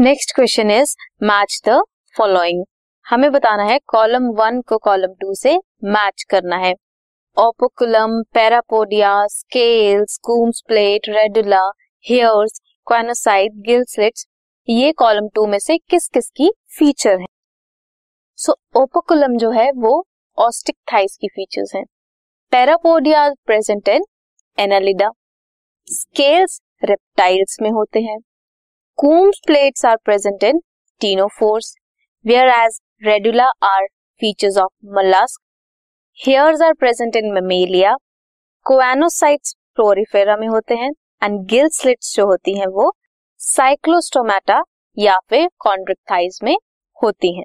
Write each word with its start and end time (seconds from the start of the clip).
Next 0.00 0.34
question 0.34 0.70
is 0.70 0.94
match 1.22 1.60
the 1.68 1.82
following 2.16 2.64
हमें 3.06 3.32
बताना 3.32 3.62
है 3.62 3.78
कॉलम 3.86 4.22
वन 4.22 4.60
को 4.60 4.78
कॉलम 4.78 5.14
टू 5.20 5.34
से 5.34 5.56
मैच 5.84 6.22
करना 6.30 6.56
है। 6.56 6.72
Operculum 7.36 8.22
parapodia 8.34 9.26
scales 9.26 10.18
combs 10.22 10.62
plate 10.66 11.08
radula 11.08 11.60
hairs 12.04 12.60
choanocyte 12.86 13.52
gill 13.52 13.84
slits 13.84 14.26
ये 14.68 14.92
कॉलम 14.92 15.28
टू 15.28 15.46
में 15.46 15.58
से 15.58 15.78
किस 15.78 16.08
किस 16.08 16.30
की 16.30 16.50
फीचर 16.78 17.20
है? 17.20 17.26
सो 18.36 18.52
so, 18.52 18.82
ओपोकुलम 18.82 19.36
जो 19.36 19.50
है 19.50 19.70
वो 19.72 20.06
ऑस्टिक 20.38 20.76
थाइस 20.92 21.16
की 21.20 21.28
फीचर्स 21.28 21.74
हैं। 21.74 21.84
Parapodia 22.50 23.28
present 23.46 23.88
in 23.88 24.04
annelida 24.58 25.10
scales 25.90 26.60
reptiles 26.84 27.56
में 27.62 27.70
होते 27.70 28.00
हैं। 28.00 28.18
Combs 29.00 29.38
plates 29.46 29.84
are 29.86 29.96
present 30.04 30.42
in 30.44 30.58
ctenophores 31.00 31.74
whereas 32.48 32.80
radula 33.04 33.44
are 33.64 33.86
features 34.20 34.58
of 34.58 34.72
mollusk. 34.96 35.40
Hairs 36.18 36.62
are 36.62 36.72
present 36.72 37.16
in 37.16 37.32
mammalia 37.32 37.94
choanocytes 38.66 39.54
porifera 39.74 40.36
में 40.36 40.46
होते 40.48 40.74
हैं 40.74 40.90
एंड 41.22 41.38
गिल 41.46 41.68
स्लिट्स 41.72 42.14
जो 42.16 42.26
होती 42.26 42.58
हैं 42.58 42.66
वो 42.66 42.92
साइक्लोस्टोमेटा 43.40 44.62
या 44.96 45.16
फिर 45.30 45.48
कॉन्ड्रिक्टाइज 45.58 46.38
में 46.42 46.56
होती 46.96 47.36
हैं 47.38 47.44